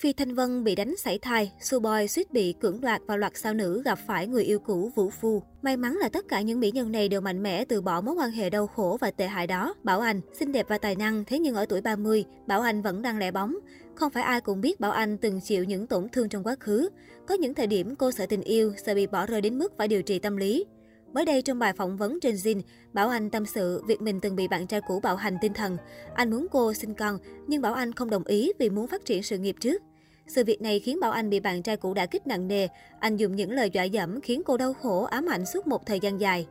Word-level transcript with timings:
Phi 0.00 0.12
Thanh 0.12 0.34
Vân 0.34 0.64
bị 0.64 0.74
đánh 0.74 0.96
sảy 0.96 1.18
thai, 1.18 1.52
Boy 1.82 2.08
suýt 2.08 2.32
bị 2.32 2.54
cưỡng 2.60 2.80
đoạt 2.80 3.02
và 3.06 3.16
loạt 3.16 3.32
sao 3.36 3.54
nữ 3.54 3.82
gặp 3.84 3.98
phải 4.06 4.26
người 4.26 4.44
yêu 4.44 4.58
cũ 4.58 4.90
Vũ 4.94 5.10
Phu. 5.10 5.42
May 5.62 5.76
mắn 5.76 5.96
là 5.96 6.08
tất 6.08 6.28
cả 6.28 6.40
những 6.40 6.60
mỹ 6.60 6.70
nhân 6.70 6.92
này 6.92 7.08
đều 7.08 7.20
mạnh 7.20 7.42
mẽ 7.42 7.64
từ 7.64 7.80
bỏ 7.80 8.00
mối 8.00 8.14
quan 8.14 8.30
hệ 8.30 8.50
đau 8.50 8.66
khổ 8.66 8.98
và 9.00 9.10
tệ 9.10 9.26
hại 9.26 9.46
đó. 9.46 9.74
Bảo 9.82 10.00
Anh, 10.00 10.20
xinh 10.38 10.52
đẹp 10.52 10.66
và 10.68 10.78
tài 10.78 10.96
năng, 10.96 11.24
thế 11.24 11.38
nhưng 11.38 11.54
ở 11.54 11.66
tuổi 11.66 11.80
30, 11.80 12.24
Bảo 12.46 12.60
Anh 12.60 12.82
vẫn 12.82 13.02
đang 13.02 13.18
lẻ 13.18 13.30
bóng. 13.30 13.56
Không 13.94 14.12
phải 14.12 14.22
ai 14.22 14.40
cũng 14.40 14.60
biết 14.60 14.80
Bảo 14.80 14.90
Anh 14.90 15.18
từng 15.18 15.40
chịu 15.40 15.64
những 15.64 15.86
tổn 15.86 16.08
thương 16.08 16.28
trong 16.28 16.44
quá 16.44 16.56
khứ. 16.60 16.88
Có 17.26 17.34
những 17.34 17.54
thời 17.54 17.66
điểm 17.66 17.96
cô 17.96 18.10
sợ 18.10 18.26
tình 18.26 18.42
yêu, 18.42 18.72
sợ 18.86 18.94
bị 18.94 19.06
bỏ 19.06 19.26
rơi 19.26 19.40
đến 19.40 19.58
mức 19.58 19.72
phải 19.78 19.88
điều 19.88 20.02
trị 20.02 20.18
tâm 20.18 20.36
lý. 20.36 20.64
Mới 21.12 21.24
đây 21.24 21.42
trong 21.42 21.58
bài 21.58 21.72
phỏng 21.72 21.96
vấn 21.96 22.20
trên 22.20 22.34
Zin, 22.34 22.60
Bảo 22.92 23.08
Anh 23.08 23.30
tâm 23.30 23.46
sự 23.46 23.82
việc 23.86 24.02
mình 24.02 24.20
từng 24.20 24.36
bị 24.36 24.48
bạn 24.48 24.66
trai 24.66 24.80
cũ 24.88 25.00
bạo 25.00 25.16
hành 25.16 25.36
tinh 25.40 25.52
thần. 25.52 25.76
Anh 26.14 26.30
muốn 26.30 26.46
cô 26.50 26.74
sinh 26.74 26.94
con, 26.94 27.18
nhưng 27.46 27.62
Bảo 27.62 27.74
Anh 27.74 27.92
không 27.92 28.10
đồng 28.10 28.24
ý 28.24 28.52
vì 28.58 28.70
muốn 28.70 28.86
phát 28.86 29.04
triển 29.04 29.22
sự 29.22 29.38
nghiệp 29.38 29.56
trước. 29.60 29.82
Sự 30.28 30.44
việc 30.44 30.62
này 30.62 30.80
khiến 30.80 31.00
Bảo 31.00 31.10
Anh 31.10 31.30
bị 31.30 31.40
bạn 31.40 31.62
trai 31.62 31.76
cũ 31.76 31.94
đã 31.94 32.06
kích 32.06 32.26
nặng 32.26 32.48
nề. 32.48 32.68
Anh 33.00 33.16
dùng 33.16 33.36
những 33.36 33.52
lời 33.52 33.70
dọa 33.70 33.84
dẫm 33.84 34.20
khiến 34.20 34.42
cô 34.44 34.56
đau 34.56 34.72
khổ, 34.72 35.02
ám 35.02 35.26
ảnh 35.26 35.46
suốt 35.46 35.66
một 35.66 35.86
thời 35.86 36.00
gian 36.00 36.20
dài. 36.20 36.46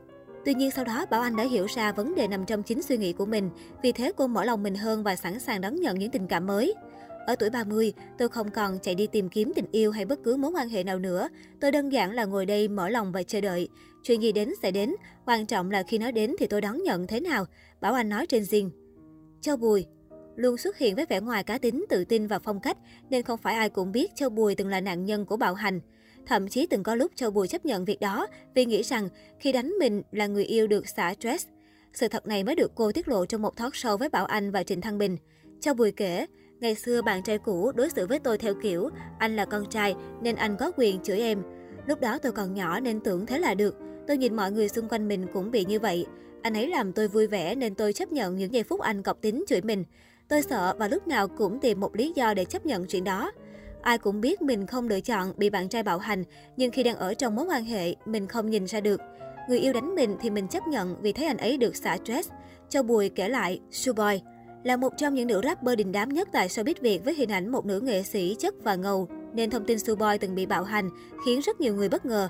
Tuy 0.45 0.53
nhiên 0.53 0.71
sau 0.71 0.85
đó 0.85 1.05
Bảo 1.09 1.21
Anh 1.21 1.35
đã 1.35 1.43
hiểu 1.43 1.65
ra 1.75 1.91
vấn 1.91 2.15
đề 2.15 2.27
nằm 2.27 2.45
trong 2.45 2.63
chính 2.63 2.81
suy 2.81 2.97
nghĩ 2.97 3.13
của 3.13 3.25
mình, 3.25 3.49
vì 3.83 3.91
thế 3.91 4.11
cô 4.15 4.27
mở 4.27 4.45
lòng 4.45 4.63
mình 4.63 4.75
hơn 4.75 5.03
và 5.03 5.15
sẵn 5.15 5.39
sàng 5.39 5.61
đón 5.61 5.75
nhận 5.75 5.99
những 5.99 6.11
tình 6.11 6.27
cảm 6.27 6.47
mới. 6.47 6.73
Ở 7.25 7.35
tuổi 7.35 7.49
30, 7.49 7.93
tôi 8.17 8.29
không 8.29 8.51
còn 8.51 8.79
chạy 8.79 8.95
đi 8.95 9.07
tìm 9.07 9.29
kiếm 9.29 9.51
tình 9.55 9.65
yêu 9.71 9.91
hay 9.91 10.05
bất 10.05 10.19
cứ 10.23 10.37
mối 10.37 10.51
quan 10.51 10.69
hệ 10.69 10.83
nào 10.83 10.99
nữa. 10.99 11.29
Tôi 11.59 11.71
đơn 11.71 11.89
giản 11.89 12.11
là 12.11 12.25
ngồi 12.25 12.45
đây 12.45 12.67
mở 12.67 12.89
lòng 12.89 13.11
và 13.11 13.23
chờ 13.23 13.41
đợi. 13.41 13.69
Chuyện 14.03 14.21
gì 14.21 14.31
đến 14.31 14.53
sẽ 14.61 14.71
đến, 14.71 14.95
quan 15.25 15.45
trọng 15.45 15.71
là 15.71 15.83
khi 15.83 15.97
nó 15.97 16.11
đến 16.11 16.35
thì 16.39 16.47
tôi 16.47 16.61
đón 16.61 16.83
nhận 16.83 17.07
thế 17.07 17.19
nào, 17.19 17.45
Bảo 17.81 17.93
Anh 17.93 18.09
nói 18.09 18.25
trên 18.25 18.43
Zing. 18.43 18.69
Châu 19.41 19.57
Bùi 19.57 19.85
Luôn 20.37 20.57
xuất 20.57 20.77
hiện 20.77 20.95
với 20.95 21.05
vẻ 21.05 21.19
ngoài 21.19 21.43
cá 21.43 21.57
tính, 21.57 21.85
tự 21.89 22.05
tin 22.05 22.27
và 22.27 22.39
phong 22.39 22.59
cách, 22.59 22.77
nên 23.09 23.23
không 23.23 23.39
phải 23.39 23.55
ai 23.55 23.69
cũng 23.69 23.91
biết 23.91 24.15
Châu 24.15 24.29
Bùi 24.29 24.55
từng 24.55 24.67
là 24.67 24.81
nạn 24.81 25.05
nhân 25.05 25.25
của 25.25 25.37
bạo 25.37 25.53
hành. 25.53 25.79
Thậm 26.25 26.47
chí 26.47 26.67
từng 26.67 26.83
có 26.83 26.95
lúc 26.95 27.11
Châu 27.15 27.31
Bùi 27.31 27.47
chấp 27.47 27.65
nhận 27.65 27.85
việc 27.85 27.99
đó 27.99 28.27
vì 28.55 28.65
nghĩ 28.65 28.83
rằng 28.83 29.09
khi 29.39 29.51
đánh 29.51 29.73
mình 29.79 30.01
là 30.11 30.27
người 30.27 30.45
yêu 30.45 30.67
được 30.67 30.89
xả 30.89 31.13
stress. 31.19 31.47
Sự 31.93 32.07
thật 32.07 32.27
này 32.27 32.43
mới 32.43 32.55
được 32.55 32.71
cô 32.75 32.91
tiết 32.91 33.07
lộ 33.07 33.25
trong 33.25 33.41
một 33.41 33.57
talk 33.57 33.73
show 33.73 33.97
với 33.97 34.09
Bảo 34.09 34.25
Anh 34.25 34.51
và 34.51 34.63
Trịnh 34.63 34.81
Thăng 34.81 34.97
Bình. 34.97 35.17
Châu 35.59 35.73
Bùi 35.73 35.91
kể, 35.91 36.25
Ngày 36.59 36.75
xưa 36.75 37.01
bạn 37.01 37.23
trai 37.23 37.37
cũ 37.37 37.71
đối 37.75 37.89
xử 37.89 38.07
với 38.07 38.19
tôi 38.19 38.37
theo 38.37 38.53
kiểu 38.63 38.89
anh 39.19 39.35
là 39.35 39.45
con 39.45 39.69
trai 39.69 39.95
nên 40.21 40.35
anh 40.35 40.57
có 40.59 40.71
quyền 40.77 41.01
chửi 41.03 41.19
em. 41.19 41.43
Lúc 41.87 42.01
đó 42.01 42.17
tôi 42.17 42.31
còn 42.31 42.53
nhỏ 42.53 42.79
nên 42.79 42.99
tưởng 42.99 43.25
thế 43.25 43.39
là 43.39 43.53
được. 43.53 43.75
Tôi 44.07 44.17
nhìn 44.17 44.35
mọi 44.35 44.51
người 44.51 44.69
xung 44.69 44.89
quanh 44.89 45.07
mình 45.07 45.25
cũng 45.33 45.51
bị 45.51 45.65
như 45.65 45.79
vậy. 45.79 46.05
Anh 46.41 46.53
ấy 46.53 46.67
làm 46.67 46.93
tôi 46.93 47.07
vui 47.07 47.27
vẻ 47.27 47.55
nên 47.55 47.75
tôi 47.75 47.93
chấp 47.93 48.11
nhận 48.11 48.35
những 48.35 48.53
giây 48.53 48.63
phút 48.63 48.79
anh 48.81 49.03
cọc 49.03 49.21
tính 49.21 49.43
chửi 49.47 49.61
mình. 49.61 49.83
Tôi 50.29 50.41
sợ 50.41 50.75
và 50.79 50.87
lúc 50.87 51.07
nào 51.07 51.27
cũng 51.27 51.59
tìm 51.59 51.79
một 51.79 51.95
lý 51.95 52.13
do 52.15 52.33
để 52.33 52.45
chấp 52.45 52.65
nhận 52.65 52.85
chuyện 52.85 53.03
đó. 53.03 53.31
Ai 53.81 53.97
cũng 53.97 54.21
biết 54.21 54.41
mình 54.41 54.67
không 54.67 54.87
lựa 54.87 54.99
chọn 54.99 55.33
bị 55.37 55.49
bạn 55.49 55.69
trai 55.69 55.83
bạo 55.83 55.97
hành, 55.97 56.23
nhưng 56.57 56.71
khi 56.71 56.83
đang 56.83 56.95
ở 56.95 57.13
trong 57.13 57.35
mối 57.35 57.45
quan 57.45 57.65
hệ, 57.65 57.95
mình 58.05 58.27
không 58.27 58.49
nhìn 58.49 58.65
ra 58.65 58.79
được. 58.79 59.01
Người 59.49 59.59
yêu 59.59 59.73
đánh 59.73 59.95
mình 59.95 60.17
thì 60.21 60.29
mình 60.29 60.47
chấp 60.47 60.67
nhận 60.67 61.01
vì 61.01 61.13
thấy 61.13 61.25
anh 61.25 61.37
ấy 61.37 61.57
được 61.57 61.75
xả 61.75 61.97
stress. 61.97 62.29
Châu 62.69 62.83
Bùi 62.83 63.09
kể 63.09 63.29
lại, 63.29 63.59
Suboy 63.71 64.21
là 64.63 64.77
một 64.77 64.93
trong 64.97 65.13
những 65.13 65.27
nữ 65.27 65.41
rapper 65.43 65.77
đình 65.77 65.91
đám 65.91 66.09
nhất 66.09 66.29
tại 66.31 66.47
showbiz 66.47 66.73
Việt 66.81 67.05
với 67.05 67.13
hình 67.13 67.31
ảnh 67.31 67.51
một 67.51 67.65
nữ 67.65 67.79
nghệ 67.79 68.03
sĩ 68.03 68.35
chất 68.39 68.53
và 68.63 68.75
ngầu, 68.75 69.07
nên 69.33 69.49
thông 69.49 69.65
tin 69.65 69.79
Suboy 69.79 70.17
từng 70.19 70.35
bị 70.35 70.45
bạo 70.45 70.63
hành 70.63 70.89
khiến 71.25 71.39
rất 71.39 71.61
nhiều 71.61 71.75
người 71.75 71.89
bất 71.89 72.05
ngờ. 72.05 72.27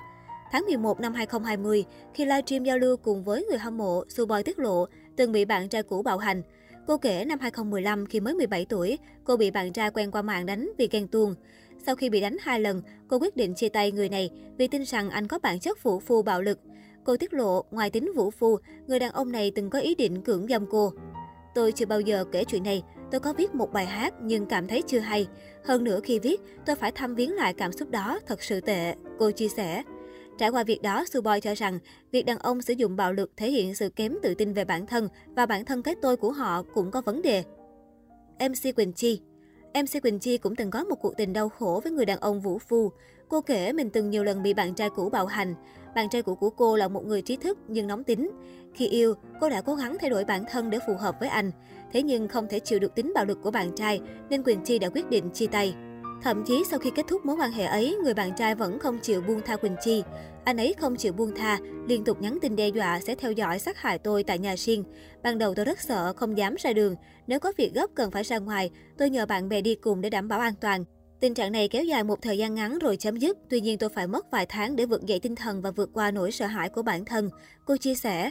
Tháng 0.52 0.64
11 0.64 1.00
năm 1.00 1.14
2020, 1.14 1.84
khi 2.14 2.24
livestream 2.24 2.64
giao 2.64 2.78
lưu 2.78 2.96
cùng 2.96 3.24
với 3.24 3.46
người 3.50 3.58
hâm 3.58 3.76
mộ, 3.76 4.04
Suboy 4.08 4.42
tiết 4.42 4.58
lộ 4.58 4.86
từng 5.16 5.32
bị 5.32 5.44
bạn 5.44 5.68
trai 5.68 5.82
cũ 5.82 6.02
bạo 6.02 6.18
hành. 6.18 6.42
Cô 6.88 6.98
kể 6.98 7.24
năm 7.24 7.38
2015 7.40 8.06
khi 8.06 8.20
mới 8.20 8.34
17 8.34 8.64
tuổi, 8.64 8.98
cô 9.24 9.36
bị 9.36 9.50
bạn 9.50 9.72
trai 9.72 9.90
quen 9.90 10.10
qua 10.10 10.22
mạng 10.22 10.46
đánh 10.46 10.72
vì 10.78 10.88
ghen 10.90 11.08
tuông. 11.08 11.34
Sau 11.86 11.96
khi 11.96 12.10
bị 12.10 12.20
đánh 12.20 12.36
hai 12.40 12.60
lần, 12.60 12.82
cô 13.08 13.18
quyết 13.18 13.36
định 13.36 13.54
chia 13.54 13.68
tay 13.68 13.92
người 13.92 14.08
này 14.08 14.30
vì 14.58 14.68
tin 14.68 14.84
rằng 14.84 15.10
anh 15.10 15.28
có 15.28 15.38
bản 15.38 15.60
chất 15.60 15.82
vũ 15.82 16.00
phu 16.00 16.22
bạo 16.22 16.42
lực. 16.42 16.58
Cô 17.04 17.16
tiết 17.16 17.34
lộ, 17.34 17.64
ngoài 17.70 17.90
tính 17.90 18.12
vũ 18.16 18.30
phu, 18.30 18.58
người 18.86 18.98
đàn 18.98 19.12
ông 19.12 19.32
này 19.32 19.52
từng 19.54 19.70
có 19.70 19.78
ý 19.78 19.94
định 19.94 20.22
cưỡng 20.22 20.46
dâm 20.48 20.66
cô. 20.70 20.92
Tôi 21.54 21.72
chưa 21.72 21.86
bao 21.86 22.00
giờ 22.00 22.24
kể 22.32 22.44
chuyện 22.44 22.62
này, 22.62 22.82
tôi 23.10 23.20
có 23.20 23.32
viết 23.32 23.54
một 23.54 23.72
bài 23.72 23.86
hát 23.86 24.14
nhưng 24.22 24.46
cảm 24.46 24.66
thấy 24.66 24.82
chưa 24.86 24.98
hay. 24.98 25.26
Hơn 25.64 25.84
nữa 25.84 26.00
khi 26.04 26.18
viết, 26.18 26.40
tôi 26.66 26.76
phải 26.76 26.92
thăm 26.92 27.14
viếng 27.14 27.34
lại 27.34 27.54
cảm 27.54 27.72
xúc 27.72 27.90
đó, 27.90 28.20
thật 28.26 28.42
sự 28.42 28.60
tệ, 28.60 28.94
cô 29.18 29.30
chia 29.30 29.48
sẻ. 29.48 29.82
Trải 30.38 30.48
qua 30.48 30.64
việc 30.64 30.82
đó, 30.82 31.04
Suboy 31.04 31.40
cho 31.42 31.54
rằng 31.54 31.78
việc 32.12 32.26
đàn 32.26 32.38
ông 32.38 32.62
sử 32.62 32.74
dụng 32.74 32.96
bạo 32.96 33.12
lực 33.12 33.30
thể 33.36 33.50
hiện 33.50 33.74
sự 33.74 33.88
kém 33.88 34.14
tự 34.22 34.34
tin 34.34 34.52
về 34.52 34.64
bản 34.64 34.86
thân 34.86 35.08
và 35.26 35.46
bản 35.46 35.64
thân 35.64 35.82
cái 35.82 35.94
tôi 36.02 36.16
của 36.16 36.32
họ 36.32 36.62
cũng 36.74 36.90
có 36.90 37.00
vấn 37.00 37.22
đề. 37.22 37.44
MC 38.40 38.76
Quỳnh 38.76 38.92
Chi 38.92 39.20
MC 39.74 40.02
Quỳnh 40.02 40.18
Chi 40.18 40.38
cũng 40.38 40.56
từng 40.56 40.70
có 40.70 40.84
một 40.84 40.94
cuộc 40.94 41.16
tình 41.16 41.32
đau 41.32 41.48
khổ 41.48 41.80
với 41.84 41.92
người 41.92 42.06
đàn 42.06 42.18
ông 42.18 42.40
Vũ 42.40 42.58
Phu. 42.58 42.92
Cô 43.28 43.40
kể 43.40 43.72
mình 43.72 43.90
từng 43.90 44.10
nhiều 44.10 44.24
lần 44.24 44.42
bị 44.42 44.54
bạn 44.54 44.74
trai 44.74 44.90
cũ 44.90 45.10
bạo 45.10 45.26
hành. 45.26 45.54
Bạn 45.94 46.08
trai 46.08 46.22
cũ 46.22 46.34
của 46.34 46.50
cô 46.50 46.76
là 46.76 46.88
một 46.88 47.06
người 47.06 47.22
trí 47.22 47.36
thức 47.36 47.58
nhưng 47.68 47.86
nóng 47.86 48.04
tính. 48.04 48.30
Khi 48.74 48.88
yêu, 48.88 49.14
cô 49.40 49.48
đã 49.48 49.60
cố 49.60 49.74
gắng 49.74 49.96
thay 50.00 50.10
đổi 50.10 50.24
bản 50.24 50.44
thân 50.50 50.70
để 50.70 50.78
phù 50.86 50.94
hợp 50.94 51.16
với 51.20 51.28
anh. 51.28 51.50
Thế 51.92 52.02
nhưng 52.02 52.28
không 52.28 52.48
thể 52.48 52.60
chịu 52.60 52.78
được 52.78 52.94
tính 52.94 53.12
bạo 53.14 53.24
lực 53.24 53.38
của 53.42 53.50
bạn 53.50 53.70
trai 53.74 54.00
nên 54.30 54.42
Quỳnh 54.42 54.60
Chi 54.64 54.78
đã 54.78 54.88
quyết 54.88 55.10
định 55.10 55.30
chia 55.30 55.46
tay. 55.46 55.74
Thậm 56.22 56.44
chí 56.44 56.64
sau 56.70 56.78
khi 56.78 56.90
kết 56.90 57.06
thúc 57.08 57.26
mối 57.26 57.36
quan 57.36 57.52
hệ 57.52 57.64
ấy, 57.64 57.96
người 58.04 58.14
bạn 58.14 58.30
trai 58.36 58.54
vẫn 58.54 58.78
không 58.78 58.98
chịu 58.98 59.20
buông 59.20 59.40
tha 59.44 59.56
Quỳnh 59.56 59.76
Chi. 59.84 60.02
Anh 60.44 60.56
ấy 60.56 60.74
không 60.80 60.96
chịu 60.96 61.12
buông 61.12 61.34
tha, 61.36 61.58
liên 61.86 62.04
tục 62.04 62.22
nhắn 62.22 62.38
tin 62.42 62.56
đe 62.56 62.68
dọa 62.68 63.00
sẽ 63.00 63.14
theo 63.14 63.32
dõi 63.32 63.58
sát 63.58 63.78
hại 63.78 63.98
tôi 63.98 64.22
tại 64.24 64.38
nhà 64.38 64.54
riêng. 64.58 64.84
Ban 65.22 65.38
đầu 65.38 65.54
tôi 65.54 65.64
rất 65.64 65.80
sợ, 65.80 66.12
không 66.16 66.38
dám 66.38 66.54
ra 66.58 66.72
đường. 66.72 66.94
Nếu 67.26 67.40
có 67.40 67.52
việc 67.56 67.74
gấp 67.74 67.86
cần 67.94 68.10
phải 68.10 68.22
ra 68.22 68.38
ngoài, 68.38 68.70
tôi 68.98 69.10
nhờ 69.10 69.26
bạn 69.26 69.48
bè 69.48 69.60
đi 69.60 69.74
cùng 69.74 70.00
để 70.00 70.10
đảm 70.10 70.28
bảo 70.28 70.40
an 70.40 70.54
toàn. 70.60 70.84
Tình 71.20 71.34
trạng 71.34 71.52
này 71.52 71.68
kéo 71.68 71.84
dài 71.84 72.04
một 72.04 72.22
thời 72.22 72.38
gian 72.38 72.54
ngắn 72.54 72.78
rồi 72.78 72.96
chấm 72.96 73.16
dứt, 73.16 73.38
tuy 73.50 73.60
nhiên 73.60 73.78
tôi 73.78 73.90
phải 73.90 74.06
mất 74.06 74.30
vài 74.30 74.46
tháng 74.46 74.76
để 74.76 74.86
vực 74.86 75.06
dậy 75.06 75.20
tinh 75.20 75.34
thần 75.34 75.62
và 75.62 75.70
vượt 75.70 75.90
qua 75.92 76.10
nỗi 76.10 76.32
sợ 76.32 76.46
hãi 76.46 76.68
của 76.68 76.82
bản 76.82 77.04
thân. 77.04 77.30
Cô 77.64 77.76
chia 77.76 77.94
sẻ. 77.94 78.30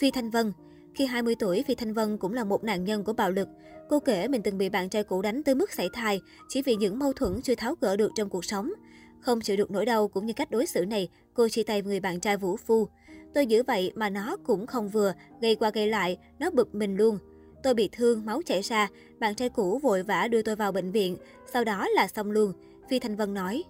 Phi 0.00 0.10
Thanh 0.10 0.30
Vân 0.30 0.52
khi 0.94 1.06
20 1.06 1.34
tuổi, 1.34 1.64
Phi 1.66 1.74
Thanh 1.74 1.94
Vân 1.94 2.18
cũng 2.18 2.32
là 2.32 2.44
một 2.44 2.64
nạn 2.64 2.84
nhân 2.84 3.04
của 3.04 3.12
bạo 3.12 3.30
lực. 3.30 3.48
Cô 3.88 4.00
kể 4.00 4.28
mình 4.28 4.42
từng 4.42 4.58
bị 4.58 4.68
bạn 4.68 4.88
trai 4.88 5.04
cũ 5.04 5.22
đánh 5.22 5.42
tới 5.42 5.54
mức 5.54 5.72
sảy 5.72 5.88
thai, 5.92 6.20
chỉ 6.48 6.62
vì 6.62 6.76
những 6.76 6.98
mâu 6.98 7.12
thuẫn 7.12 7.42
chưa 7.42 7.54
tháo 7.54 7.74
gỡ 7.80 7.96
được 7.96 8.12
trong 8.14 8.28
cuộc 8.28 8.44
sống. 8.44 8.72
Không 9.20 9.40
chịu 9.40 9.56
được 9.56 9.70
nỗi 9.70 9.84
đau 9.86 10.08
cũng 10.08 10.26
như 10.26 10.32
cách 10.32 10.50
đối 10.50 10.66
xử 10.66 10.84
này, 10.84 11.08
cô 11.34 11.48
chia 11.48 11.62
tay 11.62 11.82
người 11.82 12.00
bạn 12.00 12.20
trai 12.20 12.36
Vũ 12.36 12.56
Phu. 12.56 12.88
Tôi 13.34 13.46
giữ 13.46 13.62
vậy 13.62 13.92
mà 13.94 14.10
nó 14.10 14.36
cũng 14.44 14.66
không 14.66 14.88
vừa, 14.88 15.12
gây 15.40 15.54
qua 15.54 15.70
gây 15.70 15.86
lại, 15.86 16.18
nó 16.38 16.50
bực 16.50 16.74
mình 16.74 16.96
luôn. 16.96 17.18
Tôi 17.62 17.74
bị 17.74 17.88
thương, 17.92 18.26
máu 18.26 18.42
chảy 18.46 18.62
ra, 18.62 18.88
bạn 19.18 19.34
trai 19.34 19.48
cũ 19.48 19.78
vội 19.78 20.02
vã 20.02 20.28
đưa 20.28 20.42
tôi 20.42 20.56
vào 20.56 20.72
bệnh 20.72 20.92
viện, 20.92 21.16
sau 21.52 21.64
đó 21.64 21.88
là 21.88 22.08
xong 22.08 22.30
luôn, 22.30 22.52
Phi 22.88 22.98
Thanh 22.98 23.16
Vân 23.16 23.34
nói. 23.34 23.62